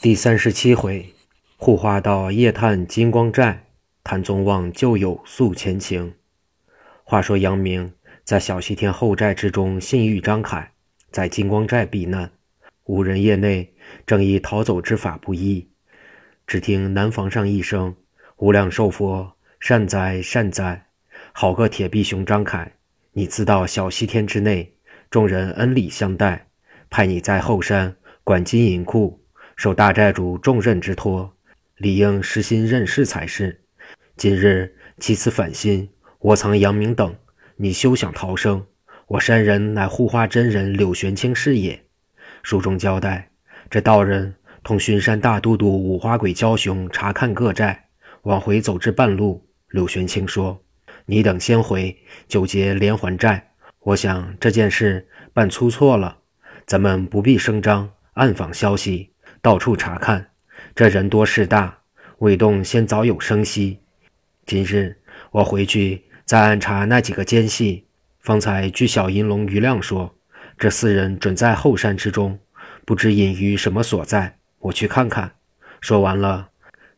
[0.00, 1.12] 第三十七回，
[1.56, 3.64] 护花道夜探金光寨，
[4.04, 6.14] 谭宗旺旧友诉前情。
[7.02, 10.70] 话说杨明在小西天后寨之中，信遇张凯，
[11.10, 12.30] 在金光寨避难。
[12.84, 13.74] 五人夜内
[14.06, 15.68] 正以逃走之法不易，
[16.46, 17.92] 只听南房上一声
[18.38, 20.86] ：“无量寿佛，善哉善哉！
[21.32, 22.72] 好个铁臂熊张凯！
[23.10, 24.72] 你自到小西天之内，
[25.10, 26.46] 众人恩礼相待，
[26.88, 29.17] 派你在后山管金银库。”
[29.58, 31.34] 受大寨主重任之托，
[31.78, 33.60] 理应实心任事才是。
[34.16, 37.12] 今日其此反心，我藏杨明等，
[37.56, 38.64] 你休想逃生。
[39.08, 41.82] 我山人乃护花真人柳玄清是也。
[42.44, 43.32] 书中交代，
[43.68, 44.32] 这道人
[44.62, 47.88] 同巡山大都督五花鬼焦雄查看各寨，
[48.22, 50.62] 往回走至半路，柳玄清说
[51.04, 51.96] ：“你等先回，
[52.28, 53.50] 九节连环寨。
[53.80, 56.18] 我想这件事办粗错了，
[56.64, 59.10] 咱们不必声张，暗访消息。”
[59.40, 60.30] 到处查看，
[60.74, 61.78] 这人多势大，
[62.18, 63.80] 未动先早有声息。
[64.46, 64.96] 今日
[65.30, 67.84] 我回去再暗查那几个奸细。
[68.20, 70.14] 方才据小银龙余亮说，
[70.58, 72.38] 这四人准在后山之中，
[72.84, 74.36] 不知隐于什么所在。
[74.58, 75.32] 我去看看。
[75.80, 76.48] 说完了，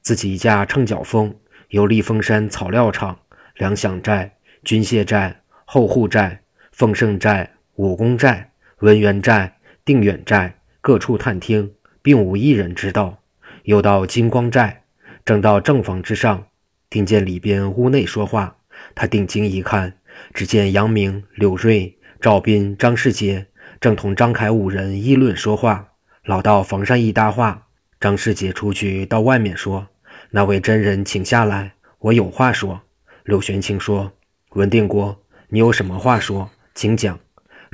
[0.00, 1.36] 自己驾乘脚风，
[1.68, 3.18] 游历峰山草料场、
[3.56, 6.42] 粮饷寨、军械寨、后户寨、
[6.72, 11.70] 丰盛寨、武功寨、文源寨、定远寨各处探听。
[12.02, 13.18] 并无一人知道。
[13.64, 14.84] 又到金光寨，
[15.24, 16.46] 正到正房之上，
[16.88, 18.56] 听见里边屋内说话。
[18.94, 19.98] 他定睛一看，
[20.32, 23.46] 只见杨明、柳瑞、赵斌、张世杰
[23.80, 25.88] 正同张凯五人议论说话。
[26.24, 27.66] 老道房上一搭话，
[28.00, 29.86] 张世杰出去到外面说
[30.30, 32.80] ：“那位真人请下来，我有话说。”
[33.24, 34.12] 柳玄清说
[34.56, 37.18] ：“文定国，你有什么话说，请讲。”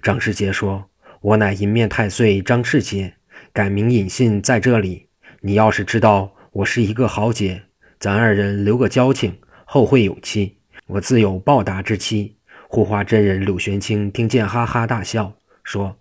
[0.03, 0.91] 张世杰说
[1.23, 3.15] ：“我乃银面太岁张世杰。”
[3.57, 5.07] 改名隐姓在这里，
[5.41, 7.63] 你要是知道我是一个豪杰，
[7.99, 10.59] 咱二人留个交情，后会有期。
[10.89, 12.37] 我自有报答之期。
[12.69, 15.33] 护花真人柳玄清听见，哈哈大笑，
[15.65, 15.97] 说：“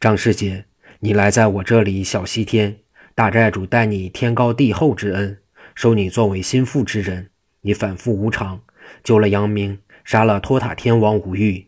[0.00, 0.64] 张师姐，
[1.00, 2.78] 你来在我这里小西天，
[3.14, 5.36] 大寨主待你天高地厚之恩，
[5.74, 7.28] 收你作为心腹之人。
[7.60, 8.62] 你反复无常，
[9.04, 11.66] 救了杨明，杀了托塔天王吴玉。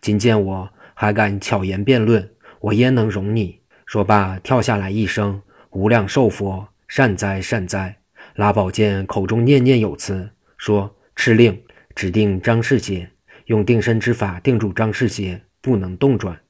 [0.00, 3.60] 今见我还敢巧言辩论，我焉能容你？”
[3.92, 5.42] 说罢，跳下来一声
[5.72, 7.94] “无量寿佛，善哉善哉”，
[8.36, 11.62] 拉宝剑，口中念念有词，说：“敕令
[11.94, 13.10] 指定张世杰，
[13.44, 16.40] 用定身之法定住张世杰，不能动转。”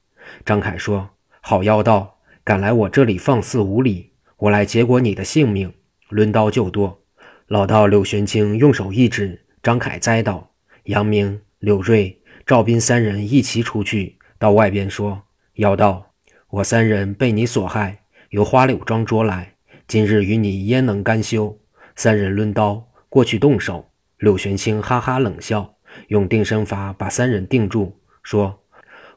[0.45, 1.09] 张凯说
[1.43, 5.73] ：“好妖道，敢来我这里放肆无礼，我来结果你的性命！”
[6.07, 7.01] 抡刀就剁。
[7.47, 10.49] 老道柳玄清用手一指，张凯栽倒。
[10.85, 15.23] 杨明、柳瑞、赵斌三人一齐出去到外边说
[15.55, 16.11] ：“妖道。”
[16.53, 19.55] 我三人被你所害，由花柳庄捉来。
[19.87, 21.57] 今日与你焉能甘休？
[21.95, 23.89] 三人抡刀过去动手。
[24.19, 25.73] 柳玄清哈哈冷笑，
[26.09, 28.61] 用定身法把三人定住，说：“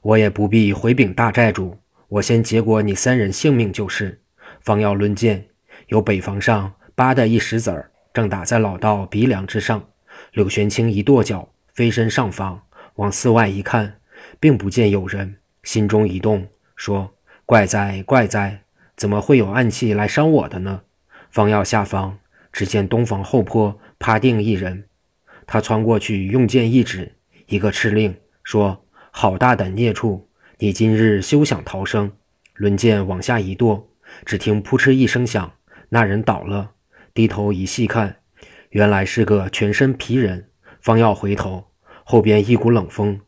[0.01, 1.77] 我也不必回禀大寨主，
[2.09, 4.19] 我先结果你三人性命就是。”
[4.65, 5.47] 方要抡剑，
[5.89, 9.87] 有北房上扒的一石子儿正打在老道鼻梁之上。
[10.33, 12.63] 柳玄清一跺脚，飞身上房，
[12.95, 14.01] 往寺外一看，
[14.41, 17.13] 并不见有人，心中一动，说。
[17.47, 18.65] 怪哉怪哉！
[18.97, 20.83] 怎么会有暗器来伤我的呢？
[21.31, 22.19] 方要下方，
[22.51, 24.89] 只见东房后坡趴定一人。
[25.47, 27.15] 他窜过去，用剑一指，
[27.47, 30.29] 一个敕令，说：“好大胆孽畜！
[30.59, 32.11] 你今日休想逃生！”
[32.59, 33.93] 抡剑往下一剁，
[34.25, 35.53] 只听扑哧一声响，
[35.91, 36.73] 那人倒了。
[37.15, 38.17] 低头一细看，
[38.71, 40.49] 原来是个全身皮人。
[40.81, 41.67] 方要回头，
[42.03, 43.21] 后边一股冷风，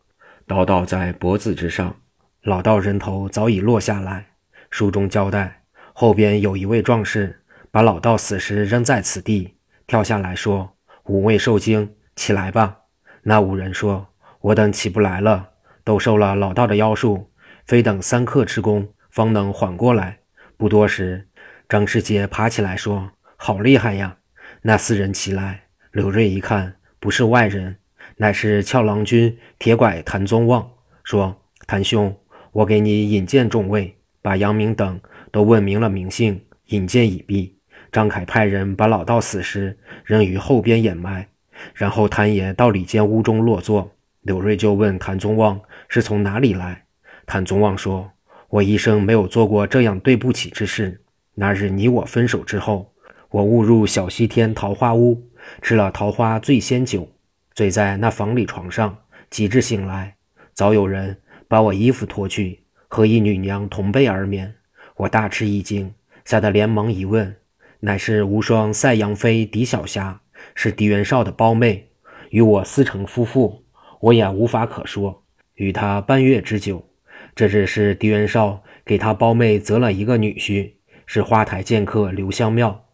[0.44, 1.94] 倒倒在脖子之上。
[2.42, 4.26] 老道人头早已落下来。
[4.70, 5.62] 书中交代，
[5.92, 9.56] 后边有一位壮士把老道死尸扔在此地，
[9.86, 12.76] 跳下来说：“五位受惊，起来吧。”
[13.22, 14.06] 那五人说
[14.40, 15.48] ：“我等起不来了，
[15.84, 17.30] 都受了老道的妖术，
[17.66, 20.18] 非等三刻之功，方能缓过来。”
[20.56, 21.26] 不多时，
[21.68, 24.16] 张世杰爬起来说：“好厉害呀！”
[24.62, 27.76] 那四人起来，刘瑞一看，不是外人，
[28.16, 30.70] 乃是俏郎君铁拐谭宗旺，
[31.02, 32.14] 说：“谭兄。”
[32.52, 35.00] 我给你引荐众位，把杨明等
[35.30, 37.56] 都问明了名姓，引荐已毕。
[37.92, 41.26] 张凯派人把老道死尸扔于后边掩埋，
[41.74, 43.90] 然后谭爷到里间屋中落座。
[44.22, 46.84] 柳瑞就问谭宗旺是从哪里来。
[47.26, 48.10] 谭宗旺说
[48.50, 51.00] ：“我一生没有做过这样对不起之事。
[51.34, 52.92] 那日你我分手之后，
[53.30, 55.30] 我误入小西天桃花屋，
[55.62, 57.08] 吃了桃花醉仙酒，
[57.54, 58.98] 醉在那房里床上，
[59.30, 60.16] 及至醒来，
[60.52, 61.16] 早有人。”
[61.48, 64.54] 把我衣服脱去，和一女娘同被而眠。
[64.96, 67.34] 我大吃一惊，吓得连忙一问，
[67.80, 70.20] 乃是无双赛杨妃狄小霞，
[70.54, 71.88] 是狄元绍的胞妹，
[72.30, 73.64] 与我私成夫妇，
[74.00, 75.24] 我也无法可说。
[75.54, 76.88] 与他半月之久，
[77.34, 80.72] 这只是狄元绍给他胞妹择了一个女婿，
[81.06, 82.84] 是花台剑客刘香庙。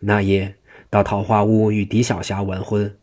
[0.00, 0.54] 那夜
[0.88, 2.96] 到桃花坞与狄小霞完婚，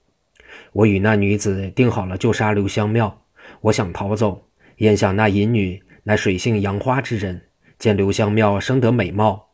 [0.72, 3.24] 我与那女子定好了就杀刘香庙。
[3.62, 4.48] 我想逃走，
[4.82, 7.40] 眼想那淫女乃水性杨花之人，
[7.78, 9.50] 见刘香庙生得美貌。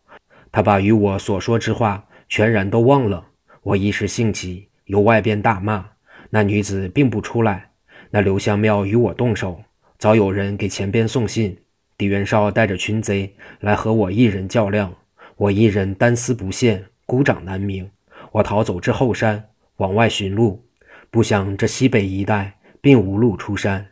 [0.53, 3.27] 他把与我所说之话全然都忘了。
[3.61, 5.85] 我一时兴起，由外边大骂。
[6.29, 7.71] 那女子并不出来。
[8.09, 9.61] 那刘香庙与我动手，
[9.99, 11.57] 早有人给前边送信。
[11.97, 14.95] 狄元绍带着群贼来和我一人较量，
[15.35, 17.91] 我一人单丝不线，孤掌难鸣。
[18.31, 19.43] 我逃走至后山，
[19.75, 20.63] 往外寻路，
[21.11, 23.85] 不想这西北一带并无路出山，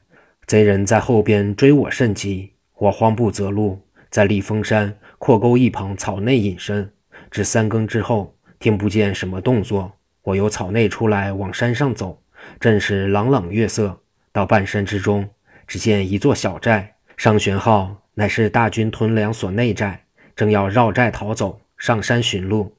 [0.48, 2.54] 贼人在后边追我甚急。
[2.78, 4.98] 我慌不择路，在立峰山。
[5.18, 6.92] 阔沟一旁草内隐身，
[7.32, 9.92] 至三更之后，听不见什么动作。
[10.22, 12.22] 我由草内出来，往山上走，
[12.60, 14.02] 正是朗朗月色。
[14.32, 15.28] 到半山之中，
[15.66, 20.06] 只见一座小寨，上玄号，乃是大军屯粮所内寨。
[20.36, 22.76] 正要绕寨逃走，上山寻路，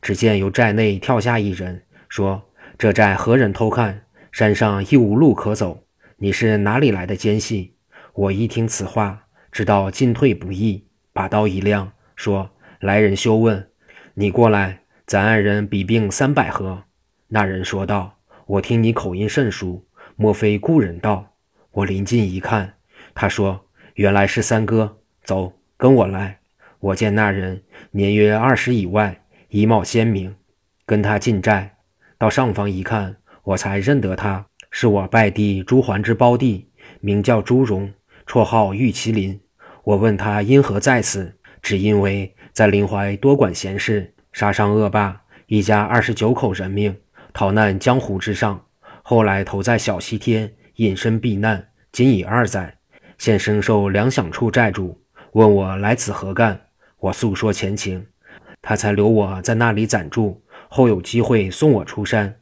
[0.00, 2.42] 只见由寨内跳下一人，说
[2.78, 4.00] ：“这寨何人偷看？
[4.32, 5.83] 山上亦无路可走，
[6.24, 7.74] 你是哪里来的奸细？”
[8.14, 10.82] 我一听此话，知道进退不易。
[11.12, 12.48] 把刀一亮，说
[12.80, 13.68] ：“来人休问，
[14.14, 16.84] 你过来，咱二人比并三百合。”
[17.28, 19.84] 那人说道：“我听你口音甚熟，
[20.16, 21.34] 莫非故人道？”
[21.72, 22.72] 我临近一看，
[23.14, 23.66] 他说
[23.96, 26.38] ：“原来是三哥，走，跟我来。”
[26.80, 30.34] 我见那人年约二十以外，衣帽鲜明，
[30.86, 31.76] 跟他进寨，
[32.16, 36.68] 到上方一看，我才认得他，是我拜弟朱桓之胞弟，
[36.98, 37.94] 名叫朱荣，
[38.26, 39.40] 绰号玉麒麟。
[39.84, 41.32] 我问他因何在此，
[41.62, 46.96] 只因为在临淮多管闲事，杀伤恶霸，一家二十九口人命，
[47.32, 48.60] 逃难江湖之上。
[49.04, 52.76] 后来投在小西天，隐身避难，仅已二载。
[53.16, 55.00] 现身受粮饷处寨主
[55.34, 56.60] 问我来此何干，
[56.98, 58.04] 我诉说前情，
[58.60, 62.40] 他才留我在那里暂住，后有机会送我出山。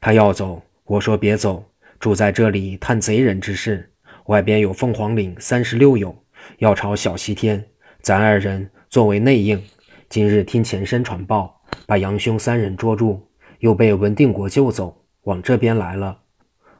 [0.00, 1.64] 他要走，我说别走，
[1.98, 3.90] 住在这里探贼人之事。
[4.26, 6.14] 外边有凤凰岭三十六友。
[6.58, 7.64] 要朝小西天，
[8.02, 9.62] 咱二人作为内应。
[10.10, 13.26] 今日听前身传报，把杨兄三人捉住，
[13.60, 16.18] 又被文定国救走，往这边来了。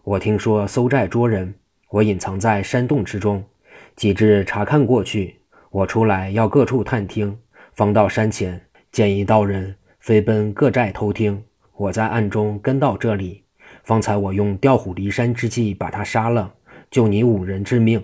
[0.03, 1.55] 我听说搜寨捉人，
[1.89, 3.43] 我隐藏在山洞之中，
[3.97, 5.41] 几日查看过去。
[5.71, 7.39] 我出来要各处探听，
[7.73, 8.61] 方到山前，
[8.93, 11.43] 见一道人飞奔各寨偷听。
[11.75, 13.44] 我在暗中跟到这里，
[13.85, 16.53] 方才我用调虎离山之计把他杀了，
[16.91, 18.03] 救你五人之命。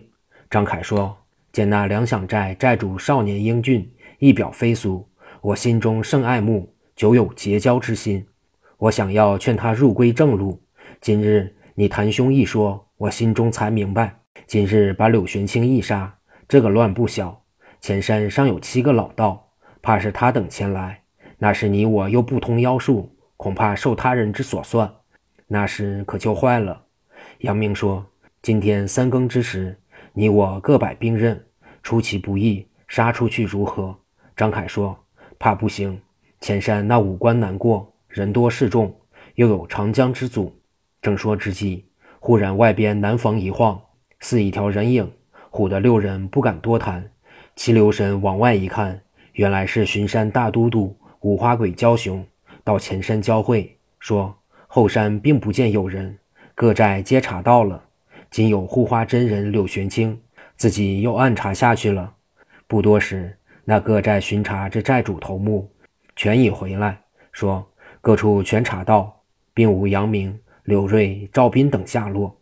[0.49, 1.17] 张凯说。
[1.53, 5.05] 见那粮饷寨寨主少年英俊，一表飞俗，
[5.41, 8.25] 我心中甚爱慕，久有结交之心。
[8.79, 10.63] 我想要劝他入归正路。
[11.01, 14.15] 今日你谭兄一说，我心中才明白。
[14.47, 16.17] 今日把柳玄清一杀，
[16.47, 17.43] 这个乱不小。
[17.81, 19.49] 前山尚有七个老道，
[19.83, 21.03] 怕是他等前来。
[21.39, 24.89] 那时你我又不通妖术，恐怕受他人之所算，
[25.53, 26.81] 那时可就坏了。
[27.39, 28.07] 杨明说
[28.41, 29.77] ：“今天三更之时。”
[30.13, 31.45] 你我各摆兵刃，
[31.83, 33.97] 出其不意杀出去如何？
[34.37, 34.97] 张凯说
[35.39, 36.01] ：“怕不行。
[36.41, 38.95] 前山那五关难过，人多势众，
[39.35, 40.57] 又有长江之阻。”
[41.03, 41.85] 正说之际，
[42.21, 43.81] 忽然外边南房一晃，
[44.21, 45.11] 似一条人影，
[45.51, 47.11] 唬得六人不敢多谈。
[47.57, 49.01] 齐留神往外一看，
[49.33, 52.25] 原来是巡山大都督五花鬼焦雄
[52.65, 54.35] 到前山交会，说
[54.73, 56.17] 后山并不见有人，
[56.55, 57.83] 各寨皆查到了。
[58.31, 60.17] 仅有护花真人柳玄清，
[60.57, 62.15] 自己又暗查下去了。
[62.69, 65.69] 不多时，那各寨巡查之寨主头目
[66.15, 67.01] 全已回来，
[67.33, 67.69] 说
[68.01, 69.13] 各处全查到，
[69.53, 72.33] 并无杨明、柳瑞、赵斌等下落。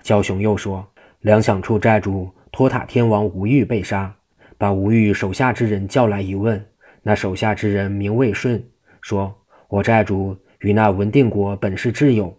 [0.00, 4.10] 焦雄又说，粮饷处寨主托塔天王吴玉被杀，
[4.56, 6.66] 把吴玉手下之人叫来一问，
[7.02, 8.64] 那手下之人名魏顺，
[9.02, 9.34] 说
[9.68, 12.34] 我寨主与那文定国本是挚友，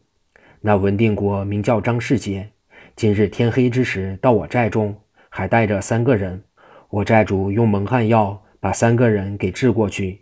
[0.60, 2.50] 那文定国名叫张世杰。
[2.96, 6.42] 今日天黑之时，到我寨中，还带着三个人。
[6.90, 10.22] 我寨主用蒙汗药把三个人给治过去，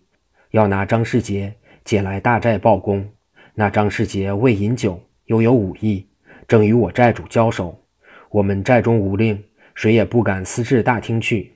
[0.51, 1.55] 要拿张世杰
[1.85, 3.07] 解来大寨报功。
[3.53, 6.05] 那张世杰未饮酒，又有武艺，
[6.45, 7.85] 正与我寨主交手。
[8.31, 9.41] 我们寨中无令，
[9.75, 11.53] 谁也不敢私至大厅去。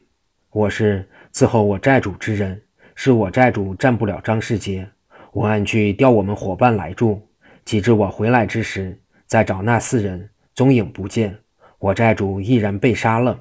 [0.51, 2.61] 我是伺候我寨主之人，
[2.95, 4.87] 是我寨主战不了张世杰，
[5.37, 7.21] 我暗去调我们伙伴来住。
[7.63, 10.27] 及至我回来之时，再找那四人。
[10.55, 11.37] 踪影不见，
[11.77, 13.39] 我寨主毅然被杀了。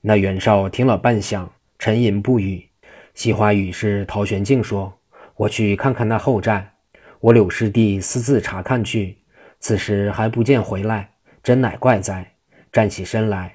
[0.00, 1.46] 那袁绍听了半晌，
[1.78, 2.66] 沉吟不语，
[3.12, 4.90] 西华语是陶玄敬说
[5.36, 6.72] ：“我去看看那后寨。”
[7.20, 9.18] 我柳师弟私自查看去，
[9.60, 11.10] 此时还不见回来，
[11.42, 12.32] 真乃怪哉！
[12.72, 13.54] 站起身来，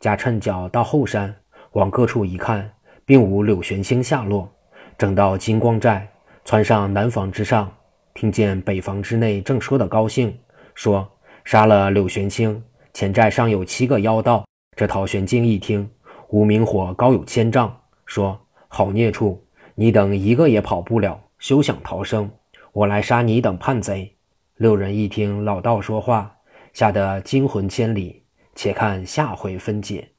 [0.00, 1.34] 假趁脚到后山，
[1.72, 2.72] 往各处一看，
[3.04, 4.50] 并无柳玄清下落。
[4.96, 6.08] 正到金光寨，
[6.44, 7.72] 窜上南房之上，
[8.14, 10.36] 听见北房之内正说得高兴，
[10.74, 11.08] 说
[11.44, 14.44] 杀了柳玄清，前寨上有七个妖道。
[14.76, 15.88] 这陶玄敬一听，
[16.28, 17.74] 无名火高有千丈，
[18.06, 19.42] 说：“好孽畜，
[19.74, 22.30] 你等一个也跑不了，休想逃生！
[22.72, 24.16] 我来杀你等叛贼！”
[24.56, 26.34] 六人一听老道说话，
[26.72, 28.22] 吓得惊魂千里。
[28.54, 30.11] 且看下回分解。